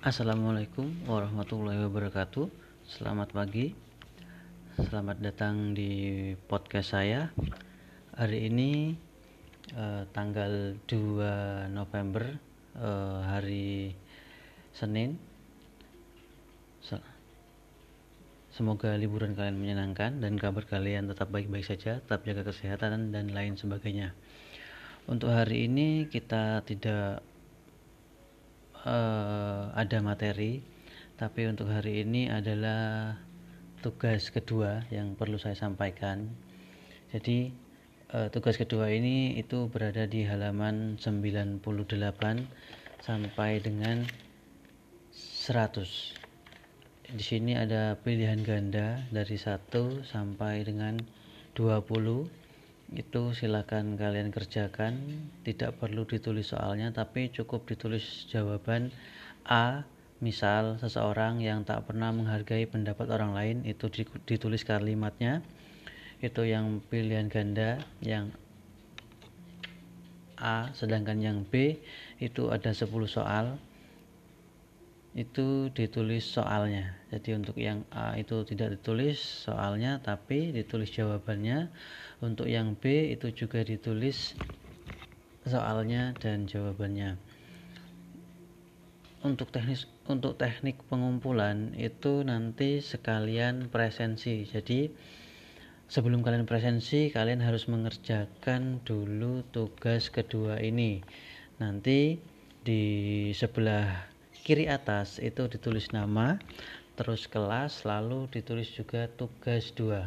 [0.00, 2.48] Assalamualaikum warahmatullahi wabarakatuh.
[2.88, 3.76] Selamat pagi.
[4.80, 7.28] Selamat datang di podcast saya.
[8.16, 8.96] Hari ini
[9.76, 12.32] eh, tanggal 2 November
[12.80, 13.92] eh, hari
[14.72, 15.20] Senin.
[18.56, 23.60] Semoga liburan kalian menyenangkan dan kabar kalian tetap baik-baik saja, tetap jaga kesehatan dan lain
[23.60, 24.16] sebagainya.
[25.04, 27.20] Untuk hari ini kita tidak
[28.84, 30.62] uh, ada materi
[31.20, 33.12] tapi untuk hari ini adalah
[33.84, 36.32] tugas kedua yang perlu saya sampaikan.
[37.12, 37.52] Jadi
[38.16, 41.60] uh, tugas kedua ini itu berada di halaman 98
[43.04, 44.08] sampai dengan
[45.12, 46.20] 100
[47.10, 49.66] di sini ada pilihan ganda dari 1
[50.06, 50.94] sampai dengan
[51.58, 54.94] 20 itu silakan kalian kerjakan.
[55.42, 58.94] Tidak perlu ditulis soalnya tapi cukup ditulis jawaban
[59.48, 59.88] A
[60.20, 63.88] misal seseorang yang tak pernah menghargai pendapat orang lain itu
[64.28, 65.40] ditulis kalimatnya.
[66.20, 68.28] Itu yang pilihan ganda yang
[70.36, 71.80] A sedangkan yang B
[72.20, 73.56] itu ada 10 soal.
[75.16, 76.94] Itu ditulis soalnya.
[77.08, 81.72] Jadi untuk yang A itu tidak ditulis soalnya tapi ditulis jawabannya.
[82.20, 84.36] Untuk yang B itu juga ditulis
[85.48, 87.39] soalnya dan jawabannya
[89.20, 94.48] untuk teknis untuk teknik pengumpulan itu nanti sekalian presensi.
[94.48, 94.88] Jadi
[95.90, 101.04] sebelum kalian presensi kalian harus mengerjakan dulu tugas kedua ini.
[101.60, 102.16] Nanti
[102.64, 102.82] di
[103.36, 104.08] sebelah
[104.40, 106.40] kiri atas itu ditulis nama
[106.96, 110.04] terus kelas lalu ditulis juga tugas 2 uh,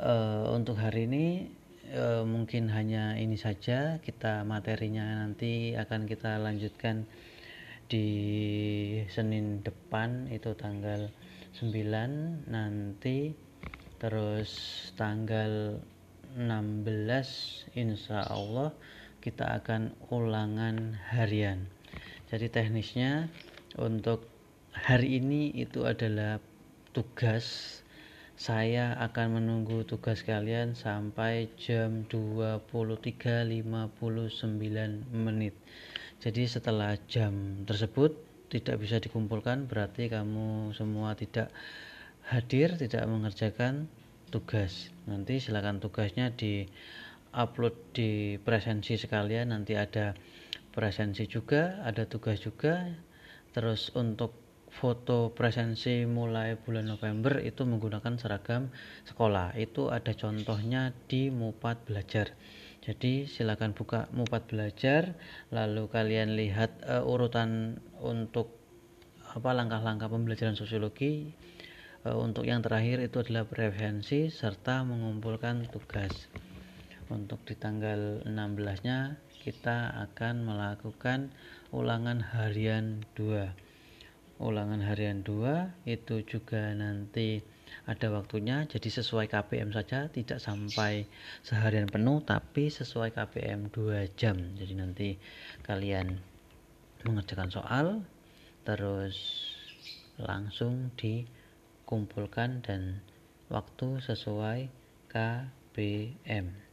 [0.00, 1.52] eh, untuk hari ini
[1.94, 4.02] uh, mungkin hanya ini saja.
[4.02, 7.06] Kita materinya nanti akan kita lanjutkan
[7.86, 8.08] di
[9.06, 11.06] Senin depan itu tanggal
[11.54, 13.30] 9 nanti
[14.02, 14.50] terus
[14.98, 15.78] tanggal
[16.34, 18.74] 16 insya Allah
[19.22, 21.70] kita akan ulangan harian.
[22.26, 23.30] Jadi teknisnya
[23.78, 24.26] untuk
[24.74, 26.42] hari ini itu adalah
[26.90, 27.80] tugas
[28.36, 33.64] saya akan menunggu tugas kalian sampai jam 23.59
[35.16, 35.56] menit.
[36.20, 38.12] Jadi setelah jam tersebut
[38.52, 41.48] tidak bisa dikumpulkan berarti kamu semua tidak
[42.28, 43.88] hadir tidak mengerjakan
[44.28, 44.92] tugas.
[45.08, 46.68] Nanti silakan tugasnya di
[47.32, 49.56] upload di presensi sekalian.
[49.56, 50.12] Nanti ada
[50.76, 52.84] presensi juga ada tugas juga.
[53.56, 54.45] Terus untuk
[54.76, 58.68] foto presensi mulai bulan November itu menggunakan seragam
[59.08, 59.56] sekolah.
[59.56, 62.36] Itu ada contohnya di Mupat Belajar.
[62.84, 65.16] Jadi silakan buka Mupat Belajar
[65.48, 68.52] lalu kalian lihat uh, urutan untuk
[69.32, 71.32] apa langkah-langkah pembelajaran sosiologi.
[72.04, 76.28] Uh, untuk yang terakhir itu adalah prevensi serta mengumpulkan tugas.
[77.08, 81.32] Untuk di tanggal 16 nya kita akan melakukan
[81.72, 83.65] ulangan harian 2
[84.36, 87.40] ulangan harian 2 itu juga nanti
[87.88, 91.08] ada waktunya jadi sesuai KPM saja tidak sampai
[91.40, 95.16] seharian penuh tapi sesuai KPM 2 jam jadi nanti
[95.64, 96.20] kalian
[97.08, 97.86] mengerjakan soal
[98.68, 99.16] terus
[100.20, 103.00] langsung dikumpulkan dan
[103.48, 104.68] waktu sesuai
[105.08, 106.66] KPM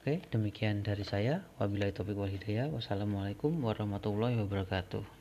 [0.00, 1.44] Oke, demikian dari saya.
[1.60, 2.72] Wabillahi taufiq wal hidayah.
[2.72, 5.19] Wassalamualaikum warahmatullahi wabarakatuh.